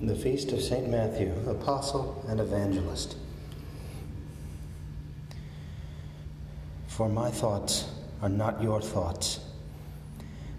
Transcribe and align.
the 0.00 0.14
feast 0.14 0.52
of 0.52 0.62
St. 0.62 0.88
Matthew, 0.88 1.30
apostle 1.46 2.24
and 2.26 2.40
evangelist. 2.40 3.16
For 6.86 7.08
my 7.08 7.30
thoughts 7.30 7.90
are 8.22 8.28
not 8.30 8.62
your 8.62 8.80
thoughts, 8.80 9.40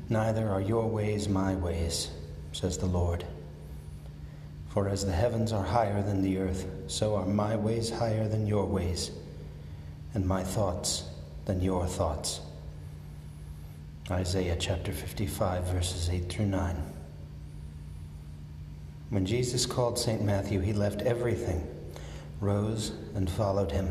neither 0.10 0.48
are 0.48 0.62
your 0.62 0.88
ways 0.88 1.28
my 1.28 1.56
ways, 1.56 2.12
says 2.52 2.78
the 2.78 2.86
Lord. 2.86 3.26
For 4.70 4.88
as 4.88 5.06
the 5.06 5.12
heavens 5.12 5.52
are 5.52 5.64
higher 5.64 6.04
than 6.04 6.22
the 6.22 6.38
earth, 6.38 6.68
so 6.88 7.16
are 7.16 7.26
my 7.26 7.56
ways 7.56 7.90
higher 7.90 8.28
than 8.28 8.46
your 8.46 8.66
ways, 8.66 9.12
and 10.14 10.26
my 10.26 10.44
thoughts 10.44 11.06
than 11.46 11.62
your 11.62 11.88
thoughts. 11.88 12.42
Isaiah 14.10 14.58
chapter 14.60 14.92
55, 14.92 15.64
verses 15.66 16.10
8 16.10 16.30
through 16.30 16.46
9. 16.46 16.76
When 19.12 19.26
Jesus 19.26 19.66
called 19.66 20.00
St. 20.00 20.24
Matthew, 20.24 20.62
he 20.62 20.72
left 20.72 21.02
everything, 21.02 21.68
rose, 22.40 22.94
and 23.14 23.30
followed 23.30 23.70
him. 23.70 23.90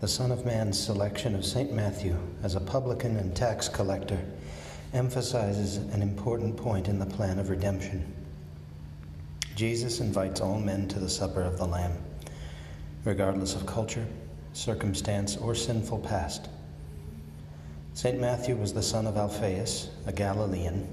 The 0.00 0.08
Son 0.08 0.32
of 0.32 0.46
Man's 0.46 0.78
selection 0.82 1.34
of 1.34 1.44
St. 1.44 1.70
Matthew 1.70 2.16
as 2.42 2.54
a 2.54 2.60
publican 2.60 3.18
and 3.18 3.36
tax 3.36 3.68
collector 3.68 4.18
emphasizes 4.94 5.76
an 5.76 6.00
important 6.00 6.56
point 6.56 6.88
in 6.88 6.98
the 6.98 7.04
plan 7.04 7.38
of 7.38 7.50
redemption. 7.50 8.10
Jesus 9.54 10.00
invites 10.00 10.40
all 10.40 10.58
men 10.58 10.88
to 10.88 10.98
the 10.98 11.10
supper 11.10 11.42
of 11.42 11.58
the 11.58 11.66
Lamb, 11.66 11.92
regardless 13.04 13.54
of 13.54 13.66
culture, 13.66 14.06
circumstance, 14.54 15.36
or 15.36 15.54
sinful 15.54 15.98
past. 15.98 16.48
St. 17.92 18.18
Matthew 18.18 18.56
was 18.56 18.72
the 18.72 18.82
son 18.82 19.06
of 19.06 19.18
Alphaeus, 19.18 19.90
a 20.06 20.12
Galilean, 20.14 20.88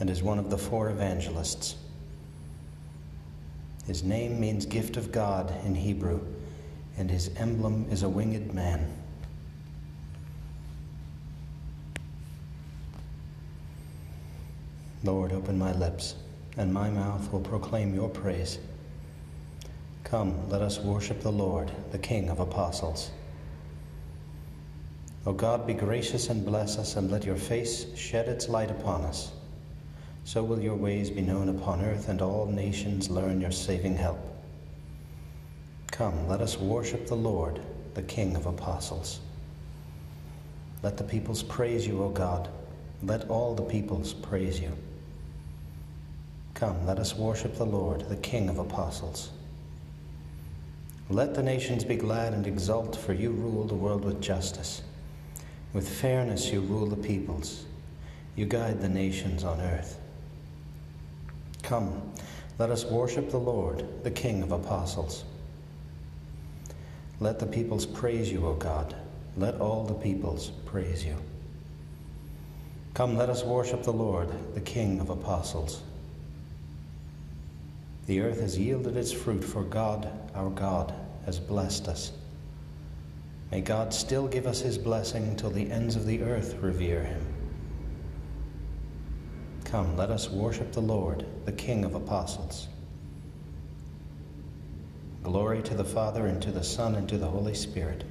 and 0.00 0.10
is 0.10 0.22
one 0.22 0.38
of 0.38 0.50
the 0.50 0.58
four 0.58 0.90
evangelists. 0.90 1.76
His 3.90 4.04
name 4.04 4.38
means 4.38 4.66
gift 4.66 4.96
of 4.96 5.10
God 5.10 5.52
in 5.64 5.74
Hebrew, 5.74 6.20
and 6.96 7.10
his 7.10 7.28
emblem 7.36 7.88
is 7.90 8.04
a 8.04 8.08
winged 8.08 8.54
man. 8.54 8.88
Lord, 15.02 15.32
open 15.32 15.58
my 15.58 15.72
lips, 15.72 16.14
and 16.56 16.72
my 16.72 16.88
mouth 16.88 17.32
will 17.32 17.40
proclaim 17.40 17.92
your 17.92 18.08
praise. 18.08 18.60
Come, 20.04 20.48
let 20.48 20.62
us 20.62 20.78
worship 20.78 21.20
the 21.22 21.32
Lord, 21.32 21.72
the 21.90 21.98
King 21.98 22.28
of 22.28 22.38
apostles. 22.38 23.10
O 25.26 25.32
God, 25.32 25.66
be 25.66 25.74
gracious 25.74 26.28
and 26.28 26.46
bless 26.46 26.78
us, 26.78 26.94
and 26.94 27.10
let 27.10 27.24
your 27.24 27.34
face 27.34 27.86
shed 27.98 28.28
its 28.28 28.48
light 28.48 28.70
upon 28.70 29.00
us. 29.00 29.32
So 30.32 30.44
will 30.44 30.60
your 30.60 30.76
ways 30.76 31.10
be 31.10 31.22
known 31.22 31.48
upon 31.48 31.84
earth, 31.84 32.08
and 32.08 32.22
all 32.22 32.46
nations 32.46 33.10
learn 33.10 33.40
your 33.40 33.50
saving 33.50 33.96
help. 33.96 34.20
Come, 35.90 36.28
let 36.28 36.40
us 36.40 36.56
worship 36.56 37.08
the 37.08 37.16
Lord, 37.16 37.60
the 37.94 38.02
King 38.02 38.36
of 38.36 38.46
apostles. 38.46 39.18
Let 40.84 40.96
the 40.96 41.02
peoples 41.02 41.42
praise 41.42 41.84
you, 41.84 42.00
O 42.04 42.10
God. 42.10 42.48
Let 43.02 43.28
all 43.28 43.56
the 43.56 43.64
peoples 43.64 44.12
praise 44.12 44.60
you. 44.60 44.70
Come, 46.54 46.86
let 46.86 47.00
us 47.00 47.16
worship 47.16 47.56
the 47.56 47.66
Lord, 47.66 48.08
the 48.08 48.18
King 48.18 48.48
of 48.48 48.58
apostles. 48.58 49.30
Let 51.08 51.34
the 51.34 51.42
nations 51.42 51.82
be 51.82 51.96
glad 51.96 52.34
and 52.34 52.46
exult, 52.46 52.94
for 52.94 53.14
you 53.14 53.32
rule 53.32 53.64
the 53.64 53.74
world 53.74 54.04
with 54.04 54.20
justice. 54.20 54.82
With 55.72 55.88
fairness 55.88 56.52
you 56.52 56.60
rule 56.60 56.86
the 56.86 56.94
peoples. 56.94 57.64
You 58.36 58.46
guide 58.46 58.80
the 58.80 58.88
nations 58.88 59.42
on 59.42 59.60
earth. 59.60 59.96
Come, 61.70 62.02
let 62.58 62.70
us 62.70 62.84
worship 62.84 63.30
the 63.30 63.38
Lord, 63.38 63.84
the 64.02 64.10
King 64.10 64.42
of 64.42 64.50
apostles. 64.50 65.22
Let 67.20 67.38
the 67.38 67.46
peoples 67.46 67.86
praise 67.86 68.28
you, 68.32 68.44
O 68.44 68.54
God. 68.54 68.96
Let 69.36 69.60
all 69.60 69.84
the 69.84 69.94
peoples 69.94 70.50
praise 70.66 71.04
you. 71.04 71.14
Come, 72.92 73.16
let 73.16 73.30
us 73.30 73.44
worship 73.44 73.84
the 73.84 73.92
Lord, 73.92 74.32
the 74.52 74.60
King 74.60 74.98
of 74.98 75.10
apostles. 75.10 75.82
The 78.08 78.20
earth 78.20 78.40
has 78.40 78.58
yielded 78.58 78.96
its 78.96 79.12
fruit, 79.12 79.44
for 79.44 79.62
God, 79.62 80.10
our 80.34 80.50
God, 80.50 80.92
has 81.24 81.38
blessed 81.38 81.86
us. 81.86 82.10
May 83.52 83.60
God 83.60 83.94
still 83.94 84.26
give 84.26 84.48
us 84.48 84.60
his 84.60 84.76
blessing 84.76 85.36
till 85.36 85.50
the 85.50 85.70
ends 85.70 85.94
of 85.94 86.04
the 86.04 86.20
earth 86.24 86.56
revere 86.60 87.04
him. 87.04 87.39
Come, 89.70 89.96
let 89.96 90.10
us 90.10 90.28
worship 90.28 90.72
the 90.72 90.82
Lord, 90.82 91.24
the 91.44 91.52
King 91.52 91.84
of 91.84 91.94
apostles. 91.94 92.66
Glory 95.22 95.62
to 95.62 95.74
the 95.74 95.84
Father, 95.84 96.26
and 96.26 96.42
to 96.42 96.50
the 96.50 96.64
Son, 96.64 96.96
and 96.96 97.08
to 97.08 97.16
the 97.16 97.28
Holy 97.28 97.54
Spirit, 97.54 98.02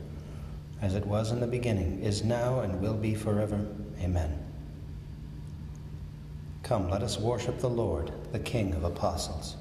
as 0.81 0.96
it 0.96 1.06
was 1.06 1.34
in 1.34 1.42
the 1.42 1.47
beginning, 1.47 2.00
is 2.02 2.24
now, 2.24 2.62
and 2.62 2.80
will 2.80 2.94
be 2.94 3.14
forever. 3.14 3.68
Amen. 4.00 4.40
Come, 6.64 6.90
let 6.90 7.03
us 7.03 7.20
worship 7.20 7.59
the 7.59 7.70
Lord, 7.70 8.14
the 8.31 8.40
King 8.40 8.74
of 8.74 8.86
apostles. 8.86 9.58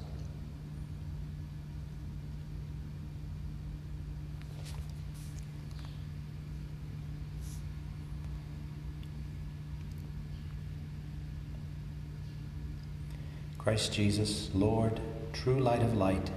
Christ 13.59 13.91
Jesus, 13.91 14.49
Lord, 14.53 15.01
true 15.33 15.59
light 15.59 15.83
of 15.83 15.95
light, 15.95 16.31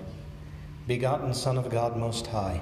begotten 0.88 1.32
Son 1.32 1.56
of 1.56 1.70
God 1.70 1.96
Most 1.96 2.26
High, 2.26 2.60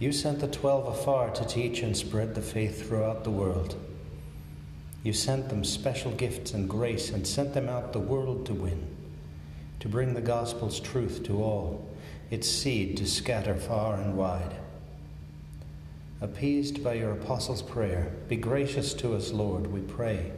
you 0.00 0.10
sent 0.10 0.40
the 0.40 0.48
twelve 0.48 0.88
afar 0.88 1.30
to 1.30 1.46
teach 1.46 1.80
and 1.82 1.96
spread 1.96 2.34
the 2.34 2.42
faith 2.42 2.86
throughout 2.86 3.22
the 3.22 3.30
world. 3.30 3.76
You 5.04 5.12
sent 5.12 5.48
them 5.48 5.62
special 5.62 6.10
gifts 6.10 6.52
and 6.52 6.68
grace 6.68 7.10
and 7.10 7.24
sent 7.24 7.54
them 7.54 7.68
out 7.68 7.92
the 7.92 8.00
world 8.00 8.44
to 8.46 8.54
win, 8.54 8.88
to 9.78 9.88
bring 9.88 10.14
the 10.14 10.20
gospel's 10.20 10.80
truth 10.80 11.22
to 11.24 11.40
all, 11.40 11.88
its 12.28 12.50
seed 12.50 12.96
to 12.96 13.06
scatter 13.06 13.54
far 13.54 13.94
and 13.94 14.16
wide. 14.16 14.56
Appeased 16.20 16.82
by 16.82 16.94
your 16.94 17.12
apostles' 17.12 17.62
prayer, 17.62 18.12
be 18.28 18.36
gracious 18.36 18.94
to 18.94 19.14
us, 19.14 19.30
Lord, 19.30 19.68
we 19.68 19.80
pray. 19.80 20.32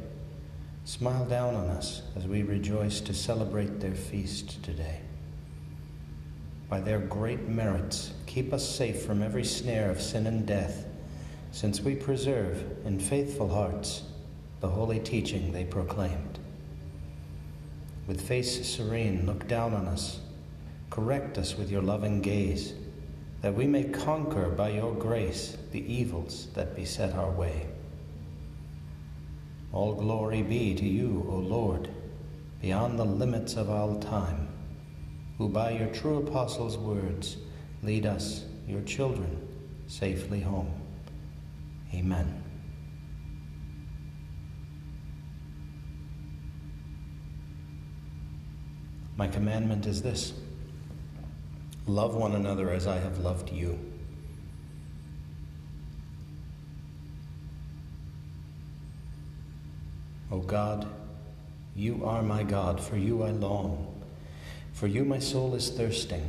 Smile 0.85 1.25
down 1.27 1.55
on 1.55 1.69
us 1.69 2.03
as 2.17 2.27
we 2.27 2.43
rejoice 2.43 3.01
to 3.03 3.15
celebrate 3.15 3.79
their 3.79 3.95
feast 3.95 4.63
today. 4.65 5.01
By 6.69 6.81
their 6.81 6.99
great 6.99 7.49
merits, 7.49 8.13
keep 8.27 8.53
us 8.53 8.69
safe 8.69 9.03
from 9.03 9.23
every 9.23 9.45
snare 9.45 9.91
of 9.91 10.03
sin 10.03 10.27
and 10.27 10.45
death, 10.45 10.87
since 11.53 11.81
we 11.81 11.95
preserve 11.95 12.65
in 12.85 12.99
faithful 12.99 13.49
hearts 13.49 14.03
the 14.61 14.69
holy 14.69 14.99
teaching 14.99 15.53
they 15.53 15.65
proclaimed. 15.65 16.41
With 18.09 18.21
face 18.21 18.67
serene, 18.69 19.25
look 19.25 19.47
down 19.47 19.75
on 19.75 19.87
us, 19.87 20.19
correct 20.91 21.39
us 21.39 21.57
with 21.57 21.71
your 21.71 21.83
loving 21.83 22.21
gaze, 22.21 22.75
that 23.41 23.55
we 23.55 23.69
may 23.69 23.85
conquer 23.85 24.49
by 24.49 24.71
your 24.71 24.95
grace 24.95 25.57
the 25.71 25.93
evils 25.93 26.49
that 26.55 26.75
beset 26.75 27.15
our 27.15 27.31
way. 27.31 27.69
All 29.73 29.95
glory 29.95 30.43
be 30.43 30.75
to 30.75 30.85
you, 30.85 31.27
O 31.31 31.37
Lord, 31.37 31.89
beyond 32.61 32.99
the 32.99 33.05
limits 33.05 33.57
of 33.57 33.71
all 33.71 33.99
time, 33.99 34.49
who 35.39 35.49
by 35.49 35.71
your 35.71 35.89
true 35.89 36.19
apostles' 36.19 36.77
words 36.77 37.39
lead 37.83 38.05
us, 38.05 38.45
your 38.69 38.83
children, 38.83 39.49
safely 39.87 40.41
home. 40.41 40.71
Amen. 41.95 42.43
My 49.17 49.27
commandment 49.29 49.87
is 49.87 50.03
this 50.03 50.35
love 51.87 52.15
one 52.15 52.35
another 52.35 52.71
as 52.71 52.87
I 52.87 52.99
have 52.99 53.19
loved 53.19 53.51
you. 53.51 53.92
O 60.33 60.39
God, 60.39 60.89
you 61.77 62.07
are 62.07 62.23
my 62.23 62.43
God, 62.43 62.81
for 62.81 62.97
you 62.97 63.23
I 63.23 63.33
long. 63.33 64.03
For 64.73 64.87
you 64.87 65.05
my 65.05 65.19
soul 65.19 65.55
is 65.55 65.69
thirsting. 65.69 66.27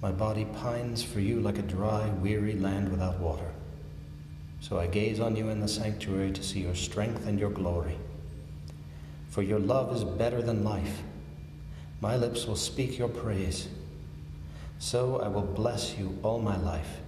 My 0.00 0.10
body 0.10 0.46
pines 0.46 1.02
for 1.02 1.20
you 1.20 1.40
like 1.40 1.58
a 1.58 1.62
dry, 1.62 2.08
weary 2.08 2.54
land 2.54 2.90
without 2.90 3.20
water. 3.20 3.52
So 4.60 4.78
I 4.78 4.86
gaze 4.86 5.20
on 5.20 5.36
you 5.36 5.50
in 5.50 5.60
the 5.60 5.68
sanctuary 5.68 6.32
to 6.32 6.42
see 6.42 6.60
your 6.60 6.74
strength 6.74 7.26
and 7.26 7.38
your 7.38 7.50
glory. 7.50 7.98
For 9.28 9.42
your 9.42 9.58
love 9.58 9.94
is 9.94 10.02
better 10.02 10.40
than 10.40 10.64
life. 10.64 11.02
My 12.00 12.16
lips 12.16 12.46
will 12.46 12.56
speak 12.56 12.98
your 12.98 13.08
praise. 13.08 13.68
So 14.78 15.20
I 15.20 15.28
will 15.28 15.42
bless 15.42 15.98
you 15.98 16.18
all 16.22 16.40
my 16.40 16.56
life. 16.56 17.00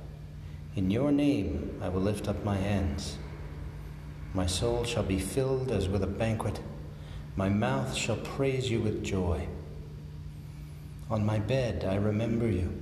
In 0.77 0.91
your 0.91 1.11
name 1.11 1.79
I 1.81 1.89
will 1.89 2.03
lift 2.03 2.29
up 2.29 2.45
my 2.45 2.57
hands. 2.59 3.17
My 4.35 4.47
soul 4.47 4.85
shall 4.85 5.03
be 5.03 5.19
filled 5.19 5.71
as 5.71 5.89
with 5.89 6.03
a 6.03 6.07
banquet. 6.07 6.61
My 7.37 7.51
mouth 7.51 7.95
shall 7.95 8.17
praise 8.17 8.71
you 8.71 8.81
with 8.81 9.05
joy. 9.05 9.47
On 11.11 11.27
my 11.27 11.39
bed 11.39 11.85
I 11.85 11.97
remember 11.97 12.49
you. 12.49 12.81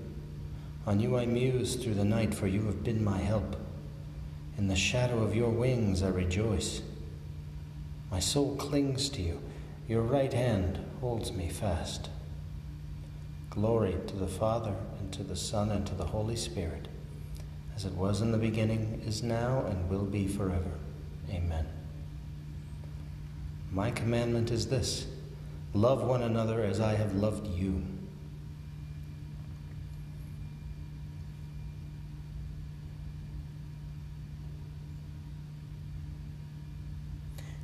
On 0.86 1.00
you 1.00 1.18
I 1.18 1.26
muse 1.26 1.74
through 1.74 1.94
the 1.94 2.04
night, 2.04 2.34
for 2.34 2.46
you 2.46 2.66
have 2.66 2.84
been 2.84 3.02
my 3.02 3.18
help. 3.18 3.56
In 4.56 4.68
the 4.68 4.76
shadow 4.76 5.22
of 5.22 5.34
your 5.34 5.50
wings 5.50 6.02
I 6.02 6.08
rejoice. 6.08 6.82
My 8.10 8.20
soul 8.20 8.54
clings 8.56 9.08
to 9.10 9.22
you. 9.22 9.40
Your 9.88 10.02
right 10.02 10.32
hand 10.32 10.78
holds 11.00 11.32
me 11.32 11.48
fast. 11.48 12.10
Glory 13.50 13.96
to 14.06 14.14
the 14.14 14.28
Father, 14.28 14.76
and 15.00 15.12
to 15.12 15.24
the 15.24 15.34
Son, 15.34 15.70
and 15.70 15.84
to 15.88 15.94
the 15.96 16.06
Holy 16.06 16.36
Spirit, 16.36 16.86
as 17.74 17.84
it 17.84 17.94
was 17.94 18.20
in 18.20 18.30
the 18.30 18.38
beginning, 18.38 19.02
is 19.04 19.24
now, 19.24 19.64
and 19.66 19.90
will 19.90 20.04
be 20.04 20.28
forever. 20.28 20.78
Amen. 21.30 21.66
My 23.70 23.90
commandment 23.90 24.50
is 24.50 24.66
this 24.66 25.06
love 25.72 26.02
one 26.02 26.22
another 26.22 26.62
as 26.62 26.80
I 26.80 26.94
have 26.94 27.14
loved 27.14 27.46
you. 27.46 27.82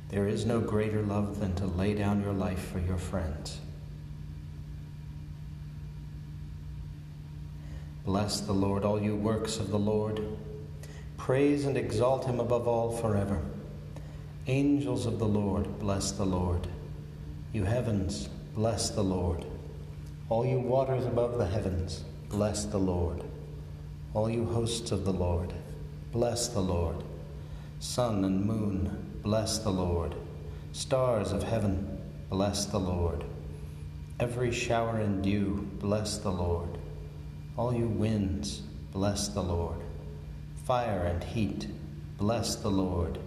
There 0.09 0.27
is 0.27 0.45
no 0.45 0.61
greater 0.61 1.01
love 1.01 1.39
than 1.39 1.53
to 1.55 1.65
lay 1.65 1.93
down 1.93 2.21
your 2.21 2.31
life 2.31 2.71
for 2.71 2.79
your 2.79 2.97
friends. 2.97 3.59
Bless 8.05 8.39
the 8.39 8.53
Lord, 8.53 8.85
all 8.85 9.01
you 9.01 9.17
works 9.17 9.57
of 9.57 9.69
the 9.69 9.77
Lord. 9.77 10.25
Praise 11.17 11.65
and 11.65 11.75
exalt 11.75 12.23
him 12.25 12.39
above 12.39 12.65
all 12.65 12.89
forever. 12.89 13.43
Angels 14.49 15.05
of 15.05 15.19
the 15.19 15.27
Lord, 15.27 15.77
bless 15.77 16.11
the 16.11 16.23
Lord. 16.23 16.69
You 17.51 17.65
heavens, 17.65 18.29
bless 18.55 18.89
the 18.89 19.03
Lord. 19.03 19.45
All 20.29 20.45
you 20.45 20.57
waters 20.57 21.05
above 21.05 21.37
the 21.37 21.45
heavens, 21.45 22.05
bless 22.29 22.63
the 22.63 22.77
Lord. 22.77 23.25
All 24.13 24.29
you 24.29 24.45
hosts 24.45 24.93
of 24.93 25.03
the 25.03 25.11
Lord, 25.11 25.53
bless 26.13 26.47
the 26.47 26.61
Lord. 26.61 27.03
Sun 27.79 28.23
and 28.23 28.45
moon, 28.45 29.19
bless 29.21 29.57
the 29.59 29.69
Lord. 29.69 30.15
Stars 30.71 31.33
of 31.33 31.43
heaven, 31.43 32.01
bless 32.29 32.67
the 32.67 32.79
Lord. 32.79 33.25
Every 34.21 34.53
shower 34.53 34.99
and 34.99 35.21
dew, 35.21 35.67
bless 35.79 36.19
the 36.19 36.31
Lord. 36.31 36.77
All 37.57 37.73
you 37.73 37.89
winds, 37.89 38.61
bless 38.93 39.27
the 39.27 39.43
Lord. 39.43 39.81
Fire 40.63 41.01
and 41.01 41.21
heat, 41.21 41.67
bless 42.17 42.55
the 42.55 42.71
Lord. 42.71 43.19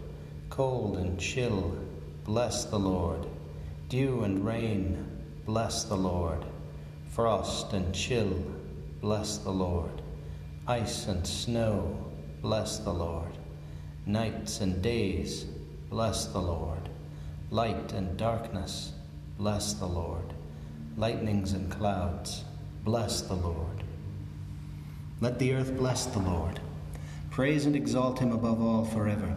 Cold 0.51 0.99
and 0.99 1.19
chill, 1.19 1.79
bless 2.25 2.65
the 2.65 2.79
Lord. 2.79 3.25
Dew 3.89 4.25
and 4.25 4.45
rain, 4.45 5.07
bless 5.47 5.85
the 5.85 5.97
Lord. 5.97 6.45
Frost 7.13 7.73
and 7.73 7.95
chill, 7.95 8.37
bless 9.01 9.39
the 9.39 9.51
Lord. 9.51 10.03
Ice 10.67 11.07
and 11.07 11.25
snow, 11.25 11.97
bless 12.43 12.79
the 12.79 12.93
Lord. 12.93 13.39
Nights 14.07 14.61
and 14.61 14.83
days, 14.83 15.45
bless 15.89 16.27
the 16.27 16.41
Lord. 16.41 16.89
Light 17.51 17.93
and 17.93 18.17
darkness, 18.17 18.93
bless 19.39 19.75
the 19.75 19.87
Lord. 19.87 20.35
Lightnings 20.97 21.53
and 21.53 21.71
clouds, 21.71 22.45
bless 22.85 23.23
the 23.23 23.35
Lord. 23.35 23.85
Let 25.21 25.39
the 25.39 25.53
earth 25.55 25.77
bless 25.77 26.07
the 26.07 26.19
Lord. 26.19 26.59
Praise 27.31 27.67
and 27.67 27.77
exalt 27.77 28.19
him 28.19 28.33
above 28.33 28.61
all 28.61 28.85
forever. 28.85 29.37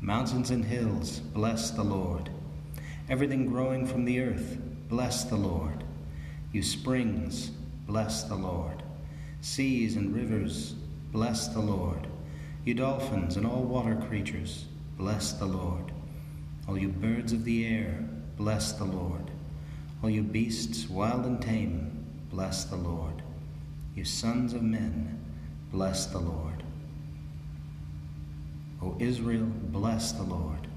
Mountains 0.00 0.50
and 0.50 0.64
hills, 0.64 1.18
bless 1.18 1.70
the 1.70 1.82
Lord. 1.82 2.30
Everything 3.08 3.46
growing 3.46 3.86
from 3.86 4.04
the 4.04 4.20
earth, 4.20 4.58
bless 4.88 5.24
the 5.24 5.36
Lord. 5.36 5.82
You 6.52 6.62
springs, 6.62 7.50
bless 7.86 8.22
the 8.22 8.36
Lord. 8.36 8.82
Seas 9.40 9.96
and 9.96 10.14
rivers, 10.14 10.74
bless 11.10 11.48
the 11.48 11.60
Lord. 11.60 12.06
You 12.64 12.74
dolphins 12.74 13.36
and 13.36 13.46
all 13.46 13.64
water 13.64 13.96
creatures, 13.96 14.66
bless 14.96 15.32
the 15.32 15.46
Lord. 15.46 15.90
All 16.68 16.78
you 16.78 16.88
birds 16.88 17.32
of 17.32 17.44
the 17.44 17.66
air, 17.66 18.04
bless 18.36 18.72
the 18.72 18.84
Lord. 18.84 19.30
All 20.02 20.10
you 20.10 20.22
beasts, 20.22 20.88
wild 20.88 21.24
and 21.26 21.42
tame, 21.42 22.04
bless 22.30 22.64
the 22.64 22.76
Lord. 22.76 23.22
You 23.94 24.04
sons 24.04 24.52
of 24.52 24.62
men, 24.62 25.24
bless 25.72 26.06
the 26.06 26.18
Lord. 26.18 26.57
O 28.82 28.96
Israel, 28.98 29.46
bless 29.70 30.12
the 30.12 30.22
Lord. 30.22 30.68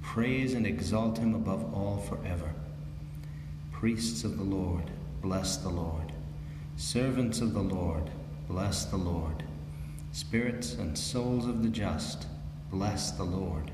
Praise 0.00 0.54
and 0.54 0.66
exalt 0.66 1.18
him 1.18 1.34
above 1.34 1.74
all 1.74 1.98
forever. 1.98 2.52
Priests 3.70 4.24
of 4.24 4.36
the 4.38 4.44
Lord, 4.44 4.90
bless 5.20 5.56
the 5.56 5.68
Lord. 5.68 6.12
Servants 6.76 7.40
of 7.40 7.52
the 7.54 7.62
Lord, 7.62 8.10
bless 8.48 8.84
the 8.86 8.96
Lord. 8.96 9.42
Spirits 10.12 10.74
and 10.74 10.96
souls 10.96 11.46
of 11.46 11.62
the 11.62 11.68
just, 11.68 12.26
bless 12.70 13.12
the 13.12 13.24
Lord. 13.24 13.70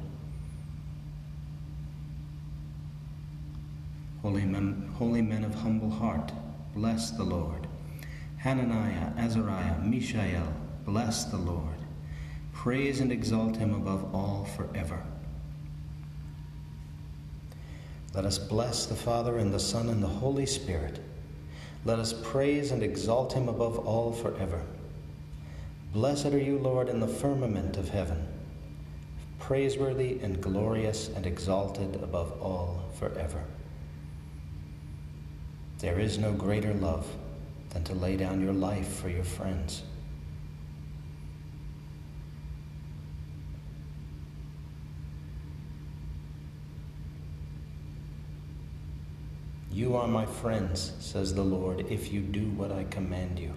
Holy 4.23 4.45
men, 4.45 4.93
holy 4.99 5.23
men 5.23 5.45
of 5.45 5.55
humble 5.55 5.91
heart, 5.91 6.33
bless 6.75 7.11
the 7.11 7.25
Lord. 7.25 7.67
Hananiah, 8.39 9.13
Azariah, 9.17 9.79
Mishael, 9.79 10.53
bless 10.85 11.25
the 11.25 11.37
Lord. 11.37 11.78
Praise 12.59 12.99
and 12.99 13.13
exalt 13.13 13.57
him 13.57 13.73
above 13.73 14.13
all 14.13 14.45
forever. 14.57 15.01
Let 18.15 18.25
us 18.25 18.37
bless 18.37 18.85
the 18.85 18.97
Father 18.97 19.39
and 19.39 19.55
the 19.55 19.61
Son 19.61 19.89
and 19.89 20.03
the 20.03 20.09
Holy 20.09 20.45
Spirit. 20.45 20.99
Let 21.85 22.01
us 22.01 22.13
praise 22.13 22.73
and 22.73 22.83
exalt 22.83 23.33
him 23.33 23.49
above 23.49 23.79
all 23.87 24.11
forever. 24.11 24.61
Blessed 25.93 26.27
are 26.27 26.39
you, 26.39 26.59
Lord, 26.59 26.89
in 26.89 26.99
the 26.99 27.07
firmament 27.07 27.77
of 27.77 27.91
heaven, 27.91 28.27
praiseworthy 29.39 30.19
and 30.21 30.43
glorious 30.43 31.11
and 31.15 31.27
exalted 31.27 31.95
above 32.03 32.43
all 32.43 32.83
forever. 32.99 33.45
There 35.79 36.01
is 36.01 36.19
no 36.19 36.33
greater 36.33 36.75
love 36.75 37.07
than 37.71 37.85
to 37.85 37.95
lay 37.95 38.17
down 38.17 38.41
your 38.41 38.53
life 38.53 38.97
for 38.97 39.09
your 39.09 39.23
friends. 39.23 39.85
You 49.79 49.95
are 49.95 50.09
my 50.09 50.27
friends, 50.27 50.93
says 50.99 51.33
the 51.33 51.45
Lord, 51.45 51.87
if 51.89 52.13
you 52.13 52.21
do 52.21 52.51
what 52.51 52.73
I 52.73 52.83
command 52.83 53.39
you. 53.39 53.53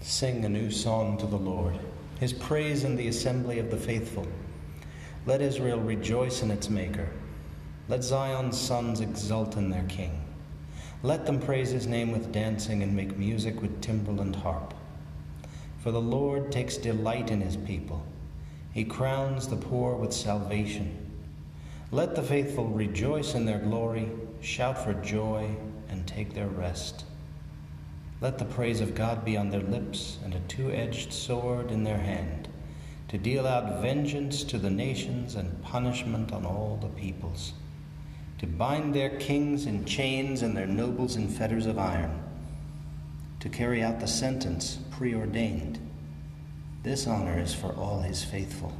Sing 0.00 0.46
a 0.46 0.48
new 0.48 0.70
song 0.70 1.18
to 1.18 1.26
the 1.26 1.36
Lord, 1.36 1.78
his 2.18 2.32
praise 2.32 2.84
in 2.84 2.96
the 2.96 3.08
assembly 3.08 3.58
of 3.58 3.70
the 3.70 3.76
faithful. 3.76 4.26
Let 5.26 5.42
Israel 5.42 5.78
rejoice 5.78 6.42
in 6.42 6.50
its 6.50 6.70
Maker. 6.70 7.10
Let 7.86 8.02
Zion's 8.02 8.58
sons 8.58 9.02
exult 9.02 9.58
in 9.58 9.68
their 9.68 9.84
King. 9.88 10.24
Let 11.02 11.26
them 11.26 11.38
praise 11.38 11.68
his 11.68 11.86
name 11.86 12.12
with 12.12 12.32
dancing 12.32 12.82
and 12.82 12.96
make 12.96 13.18
music 13.18 13.60
with 13.60 13.82
timbrel 13.82 14.22
and 14.22 14.34
harp. 14.34 14.72
For 15.80 15.90
the 15.90 16.00
Lord 16.00 16.50
takes 16.50 16.78
delight 16.78 17.30
in 17.30 17.42
his 17.42 17.58
people. 17.58 18.06
He 18.74 18.84
crowns 18.84 19.48
the 19.48 19.56
poor 19.56 19.96
with 19.96 20.12
salvation. 20.12 20.94
Let 21.90 22.14
the 22.14 22.22
faithful 22.22 22.66
rejoice 22.66 23.34
in 23.34 23.46
their 23.46 23.60
glory, 23.60 24.10
shout 24.42 24.84
for 24.84 24.92
joy, 24.92 25.56
and 25.88 26.06
take 26.06 26.34
their 26.34 26.48
rest. 26.48 27.06
Let 28.20 28.36
the 28.36 28.44
praise 28.44 28.82
of 28.82 28.94
God 28.94 29.24
be 29.24 29.38
on 29.38 29.48
their 29.48 29.62
lips 29.62 30.18
and 30.22 30.34
a 30.34 30.40
two 30.40 30.70
edged 30.70 31.10
sword 31.10 31.70
in 31.70 31.84
their 31.84 31.96
hand, 31.96 32.48
to 33.08 33.16
deal 33.16 33.46
out 33.46 33.80
vengeance 33.80 34.44
to 34.44 34.58
the 34.58 34.68
nations 34.68 35.36
and 35.36 35.62
punishment 35.62 36.32
on 36.32 36.44
all 36.44 36.78
the 36.82 37.00
peoples 37.00 37.54
to 38.44 38.50
bind 38.50 38.94
their 38.94 39.10
kings 39.18 39.64
in 39.64 39.84
chains 39.86 40.42
and 40.42 40.54
their 40.56 40.66
nobles 40.66 41.16
in 41.16 41.28
fetters 41.28 41.64
of 41.64 41.78
iron, 41.78 42.22
to 43.40 43.48
carry 43.48 43.82
out 43.82 44.00
the 44.00 44.06
sentence 44.06 44.78
preordained. 44.90 45.78
This 46.84 47.06
honor 47.06 47.40
is 47.40 47.54
for 47.54 47.72
all 47.72 48.00
his 48.00 48.22
faithful. 48.22 48.70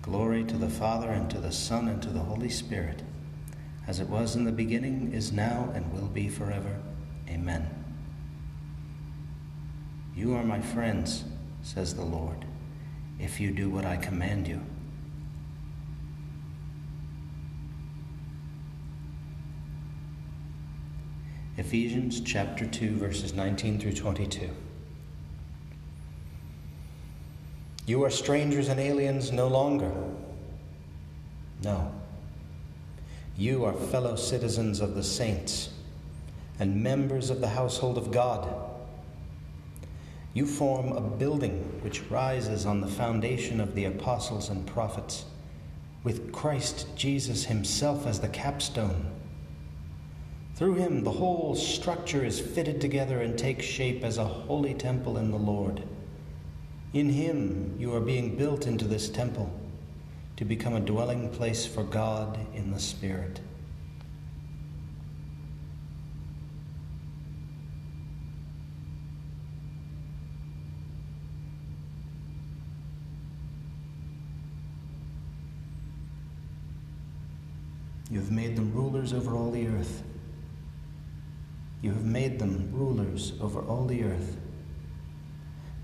Glory 0.00 0.42
to 0.44 0.56
the 0.56 0.70
Father, 0.70 1.10
and 1.10 1.30
to 1.30 1.38
the 1.38 1.52
Son, 1.52 1.86
and 1.86 2.00
to 2.02 2.08
the 2.08 2.18
Holy 2.18 2.48
Spirit, 2.48 3.02
as 3.86 4.00
it 4.00 4.08
was 4.08 4.34
in 4.34 4.44
the 4.44 4.50
beginning, 4.50 5.12
is 5.12 5.32
now, 5.32 5.70
and 5.74 5.92
will 5.92 6.08
be 6.08 6.30
forever. 6.30 6.80
Amen. 7.28 7.68
You 10.16 10.34
are 10.34 10.42
my 10.42 10.62
friends, 10.62 11.24
says 11.62 11.94
the 11.94 12.04
Lord, 12.06 12.46
if 13.20 13.38
you 13.38 13.50
do 13.50 13.68
what 13.68 13.84
I 13.84 13.98
command 13.98 14.48
you. 14.48 14.62
Ephesians 21.58 22.22
chapter 22.22 22.64
2, 22.64 22.96
verses 22.96 23.34
19 23.34 23.78
through 23.78 23.92
22. 23.92 24.48
You 27.88 28.04
are 28.04 28.10
strangers 28.10 28.68
and 28.68 28.78
aliens 28.78 29.32
no 29.32 29.48
longer, 29.48 29.90
No. 31.64 31.90
You 33.34 33.64
are 33.64 33.72
fellow 33.72 34.14
citizens 34.14 34.80
of 34.80 34.94
the 34.94 35.02
saints 35.02 35.70
and 36.58 36.82
members 36.82 37.30
of 37.30 37.40
the 37.40 37.48
household 37.48 37.96
of 37.96 38.10
God. 38.10 38.46
You 40.34 40.44
form 40.44 40.92
a 40.92 41.00
building 41.00 41.80
which 41.80 42.02
rises 42.10 42.66
on 42.66 42.82
the 42.82 42.86
foundation 42.86 43.58
of 43.58 43.74
the 43.74 43.86
apostles 43.86 44.50
and 44.50 44.66
prophets, 44.66 45.24
with 46.04 46.30
Christ 46.30 46.88
Jesus 46.94 47.46
Himself 47.46 48.06
as 48.06 48.20
the 48.20 48.28
capstone. 48.28 49.10
Through 50.56 50.74
Him, 50.74 51.04
the 51.04 51.12
whole 51.12 51.54
structure 51.54 52.22
is 52.22 52.38
fitted 52.38 52.82
together 52.82 53.22
and 53.22 53.38
takes 53.38 53.64
shape 53.64 54.04
as 54.04 54.18
a 54.18 54.26
holy 54.26 54.74
temple 54.74 55.16
in 55.16 55.30
the 55.30 55.38
Lord. 55.38 55.82
In 56.94 57.10
Him, 57.10 57.76
you 57.78 57.94
are 57.94 58.00
being 58.00 58.36
built 58.36 58.66
into 58.66 58.86
this 58.86 59.10
temple 59.10 59.52
to 60.36 60.44
become 60.44 60.74
a 60.74 60.80
dwelling 60.80 61.28
place 61.28 61.66
for 61.66 61.82
God 61.82 62.38
in 62.54 62.70
the 62.70 62.80
Spirit. 62.80 63.40
You 78.10 78.20
have 78.20 78.30
made 78.30 78.56
them 78.56 78.72
rulers 78.72 79.12
over 79.12 79.34
all 79.34 79.50
the 79.50 79.66
earth. 79.66 80.02
You 81.82 81.90
have 81.90 82.04
made 82.04 82.38
them 82.38 82.70
rulers 82.72 83.34
over 83.42 83.60
all 83.60 83.84
the 83.84 84.02
earth. 84.04 84.38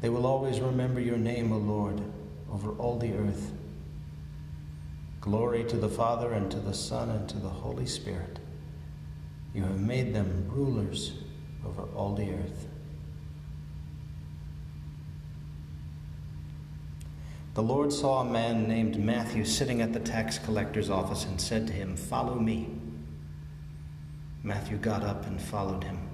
They 0.05 0.11
will 0.11 0.27
always 0.27 0.61
remember 0.61 1.01
your 1.01 1.17
name, 1.17 1.51
O 1.51 1.57
Lord, 1.57 1.99
over 2.53 2.73
all 2.73 2.99
the 2.99 3.15
earth. 3.15 3.53
Glory 5.23 5.65
to 5.65 5.79
the 5.79 5.89
Father, 5.89 6.35
and 6.35 6.51
to 6.51 6.59
the 6.59 6.75
Son, 6.75 7.09
and 7.09 7.27
to 7.31 7.39
the 7.39 7.49
Holy 7.49 7.87
Spirit. 7.87 8.39
You 9.55 9.63
have 9.63 9.81
made 9.81 10.15
them 10.15 10.45
rulers 10.51 11.13
over 11.67 11.85
all 11.97 12.15
the 12.15 12.31
earth. 12.35 12.67
The 17.55 17.63
Lord 17.63 17.91
saw 17.91 18.21
a 18.21 18.31
man 18.31 18.69
named 18.69 19.03
Matthew 19.03 19.47
sitting 19.47 19.81
at 19.81 19.95
the 19.95 20.01
tax 20.01 20.39
collector's 20.39 20.91
office 20.91 21.25
and 21.25 21.41
said 21.41 21.67
to 21.69 21.73
him, 21.73 21.97
Follow 21.97 22.35
me. 22.35 22.69
Matthew 24.43 24.77
got 24.77 25.03
up 25.03 25.25
and 25.25 25.41
followed 25.41 25.85
him. 25.85 26.14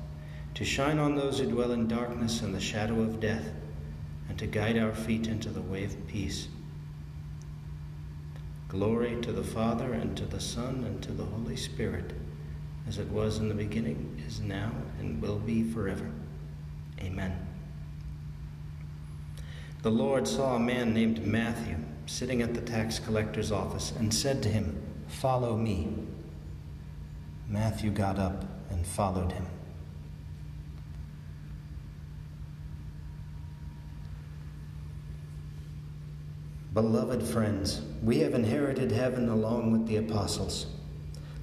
to 0.55 0.65
shine 0.65 0.99
on 0.99 1.15
those 1.15 1.39
who 1.39 1.45
dwell 1.47 1.71
in 1.71 1.87
darkness 1.87 2.41
and 2.41 2.53
the 2.53 2.59
shadow 2.59 3.01
of 3.01 3.19
death, 3.19 3.51
and 4.29 4.37
to 4.37 4.47
guide 4.47 4.77
our 4.77 4.93
feet 4.93 5.27
into 5.27 5.49
the 5.49 5.61
way 5.61 5.83
of 5.83 6.07
peace. 6.07 6.47
Glory 8.67 9.19
to 9.21 9.31
the 9.31 9.43
Father, 9.43 9.93
and 9.93 10.15
to 10.17 10.25
the 10.25 10.39
Son, 10.39 10.83
and 10.85 11.01
to 11.03 11.11
the 11.11 11.25
Holy 11.25 11.55
Spirit, 11.55 12.13
as 12.87 12.97
it 12.97 13.07
was 13.09 13.37
in 13.37 13.49
the 13.49 13.53
beginning, 13.53 14.21
is 14.25 14.39
now, 14.39 14.71
and 14.99 15.21
will 15.21 15.39
be 15.39 15.63
forever. 15.63 16.09
Amen. 16.99 17.47
The 19.81 19.91
Lord 19.91 20.27
saw 20.27 20.55
a 20.55 20.59
man 20.59 20.93
named 20.93 21.25
Matthew 21.25 21.75
sitting 22.05 22.41
at 22.41 22.53
the 22.53 22.61
tax 22.61 22.99
collector's 22.99 23.51
office 23.51 23.93
and 23.97 24.13
said 24.13 24.43
to 24.43 24.49
him, 24.49 24.81
Follow 25.07 25.57
me. 25.57 25.93
Matthew 27.49 27.89
got 27.89 28.19
up 28.19 28.45
and 28.69 28.85
followed 28.85 29.31
him. 29.31 29.45
Beloved 36.73 37.21
friends, 37.21 37.81
we 38.01 38.19
have 38.19 38.33
inherited 38.33 38.93
heaven 38.93 39.27
along 39.27 39.73
with 39.73 39.87
the 39.87 39.97
apostles. 39.97 40.67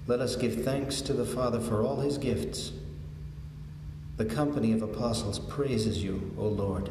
Let 0.07 0.21
us 0.21 0.37
give 0.37 0.65
thanks 0.65 1.03
to 1.03 1.13
the 1.13 1.27
Father 1.27 1.61
for 1.61 1.83
all 1.83 2.01
his 2.01 2.17
gifts. 2.17 2.73
The 4.17 4.25
company 4.25 4.73
of 4.73 4.81
apostles 4.81 5.39
praises 5.39 6.03
you, 6.03 6.35
O 6.39 6.49
Lord. 6.49 6.89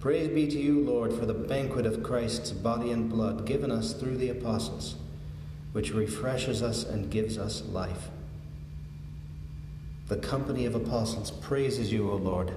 Praise 0.00 0.28
be 0.28 0.48
to 0.48 0.58
you, 0.58 0.80
Lord, 0.80 1.12
for 1.12 1.26
the 1.26 1.34
banquet 1.34 1.84
of 1.84 2.02
Christ's 2.02 2.52
body 2.52 2.90
and 2.90 3.10
blood 3.10 3.44
given 3.44 3.70
us 3.70 3.92
through 3.92 4.16
the 4.16 4.30
apostles, 4.30 4.96
which 5.72 5.92
refreshes 5.92 6.62
us 6.62 6.84
and 6.84 7.10
gives 7.10 7.36
us 7.36 7.62
life. 7.66 8.08
The 10.08 10.16
company 10.16 10.64
of 10.64 10.74
apostles 10.74 11.30
praises 11.30 11.92
you, 11.92 12.10
O 12.10 12.16
Lord. 12.16 12.54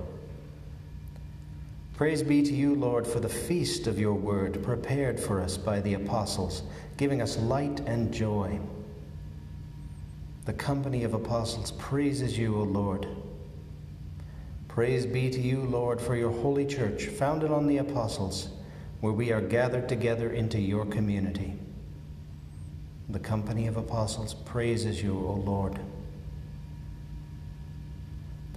Praise 1.95 2.23
be 2.23 2.41
to 2.41 2.53
you, 2.53 2.73
Lord, 2.73 3.05
for 3.05 3.19
the 3.19 3.29
feast 3.29 3.85
of 3.85 3.99
your 3.99 4.15
word 4.15 4.63
prepared 4.63 5.19
for 5.19 5.39
us 5.39 5.57
by 5.57 5.79
the 5.79 5.93
apostles, 5.93 6.63
giving 6.97 7.21
us 7.21 7.37
light 7.37 7.81
and 7.81 8.11
joy. 8.11 8.59
The 10.45 10.53
company 10.53 11.03
of 11.03 11.13
apostles 11.13 11.71
praises 11.73 12.37
you, 12.37 12.55
O 12.55 12.63
Lord. 12.63 13.07
Praise 14.67 15.05
be 15.05 15.29
to 15.29 15.39
you, 15.39 15.61
Lord, 15.61 16.01
for 16.01 16.15
your 16.15 16.31
holy 16.31 16.65
church, 16.65 17.05
founded 17.05 17.51
on 17.51 17.67
the 17.67 17.77
apostles, 17.77 18.49
where 19.01 19.13
we 19.13 19.31
are 19.31 19.39
gathered 19.39 19.87
together 19.87 20.31
into 20.31 20.59
your 20.59 20.85
community. 20.87 21.53
The 23.09 23.19
company 23.19 23.67
of 23.67 23.77
apostles 23.77 24.33
praises 24.33 25.03
you, 25.03 25.13
O 25.15 25.33
Lord. 25.33 25.79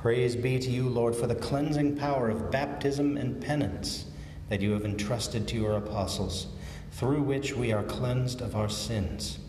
Praise 0.07 0.37
be 0.37 0.57
to 0.57 0.71
you, 0.71 0.89
Lord, 0.89 1.17
for 1.17 1.27
the 1.27 1.35
cleansing 1.35 1.97
power 1.97 2.31
of 2.31 2.53
baptism 2.53 3.17
and 3.17 3.43
penance 3.43 4.05
that 4.49 4.61
you 4.61 4.71
have 4.71 4.85
entrusted 4.85 5.49
to 5.49 5.57
your 5.57 5.73
apostles, 5.73 6.47
through 6.93 7.23
which 7.23 7.57
we 7.57 7.73
are 7.73 7.83
cleansed 7.83 8.41
of 8.41 8.55
our 8.55 8.69
sins. 8.69 9.41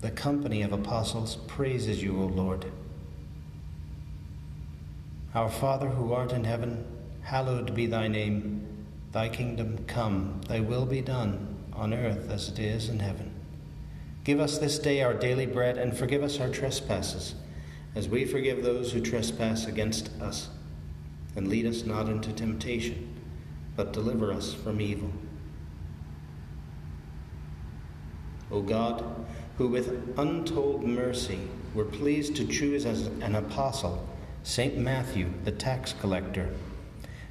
The 0.00 0.10
company 0.10 0.62
of 0.62 0.72
apostles 0.72 1.36
praises 1.46 2.02
you, 2.02 2.18
O 2.18 2.24
Lord. 2.24 2.72
Our 5.34 5.50
Father 5.50 5.90
who 5.90 6.14
art 6.14 6.32
in 6.32 6.44
heaven, 6.44 6.86
hallowed 7.20 7.74
be 7.74 7.84
thy 7.84 8.08
name. 8.08 8.66
Thy 9.12 9.28
kingdom 9.28 9.84
come, 9.86 10.40
thy 10.48 10.60
will 10.60 10.86
be 10.86 11.02
done, 11.02 11.54
on 11.74 11.92
earth 11.92 12.30
as 12.30 12.48
it 12.48 12.58
is 12.58 12.88
in 12.88 13.00
heaven. 13.00 13.30
Give 14.24 14.40
us 14.40 14.56
this 14.56 14.78
day 14.78 15.02
our 15.02 15.12
daily 15.12 15.44
bread, 15.44 15.76
and 15.76 15.94
forgive 15.94 16.22
us 16.22 16.40
our 16.40 16.48
trespasses, 16.48 17.34
as 17.98 18.08
we 18.08 18.24
forgive 18.24 18.62
those 18.62 18.92
who 18.92 19.00
trespass 19.00 19.66
against 19.66 20.08
us. 20.22 20.50
And 21.34 21.48
lead 21.48 21.66
us 21.66 21.84
not 21.84 22.08
into 22.08 22.32
temptation, 22.32 23.12
but 23.74 23.92
deliver 23.92 24.32
us 24.32 24.54
from 24.54 24.80
evil. 24.80 25.10
O 28.52 28.62
God, 28.62 29.04
who 29.56 29.66
with 29.66 30.16
untold 30.16 30.84
mercy 30.84 31.40
were 31.74 31.84
pleased 31.84 32.36
to 32.36 32.46
choose 32.46 32.86
as 32.86 33.08
an 33.20 33.34
apostle 33.34 34.08
St. 34.44 34.78
Matthew, 34.78 35.32
the 35.42 35.50
tax 35.50 35.92
collector. 36.00 36.54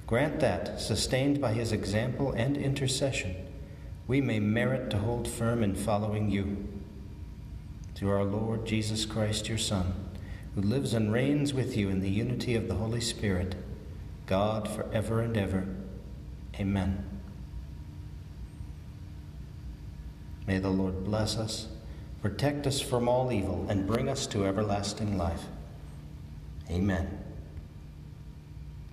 Grant 0.05 0.41
that, 0.41 0.81
sustained 0.81 1.39
by 1.39 1.53
his 1.53 1.71
example 1.71 2.33
and 2.33 2.57
intercession, 2.57 3.35
we 4.05 4.19
may 4.19 4.41
merit 4.41 4.89
to 4.89 4.97
hold 4.97 5.29
firm 5.29 5.63
in 5.63 5.75
following 5.75 6.29
you. 6.29 6.67
Through 7.95 8.11
our 8.11 8.25
Lord 8.25 8.65
Jesus 8.65 9.05
Christ, 9.05 9.47
your 9.47 9.57
Son, 9.57 9.93
who 10.57 10.63
lives 10.63 10.95
and 10.95 11.13
reigns 11.13 11.53
with 11.53 11.77
you 11.77 11.87
in 11.87 11.99
the 11.99 12.09
unity 12.09 12.55
of 12.55 12.67
the 12.67 12.73
Holy 12.73 12.99
Spirit, 12.99 13.53
God 14.25 14.67
for 14.67 14.91
ever 14.91 15.21
and 15.21 15.37
ever. 15.37 15.67
Amen. 16.59 17.07
May 20.47 20.57
the 20.57 20.71
Lord 20.71 21.03
bless 21.03 21.37
us, 21.37 21.67
protect 22.23 22.65
us 22.65 22.81
from 22.81 23.07
all 23.07 23.31
evil, 23.31 23.67
and 23.69 23.85
bring 23.85 24.09
us 24.09 24.25
to 24.27 24.47
everlasting 24.47 25.15
life. 25.15 25.43
Amen. 26.71 27.16